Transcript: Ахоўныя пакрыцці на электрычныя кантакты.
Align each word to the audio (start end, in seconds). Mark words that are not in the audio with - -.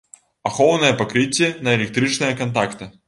Ахоўныя 0.49 0.95
пакрыцці 1.01 1.49
на 1.67 1.75
электрычныя 1.77 2.39
кантакты. 2.41 2.91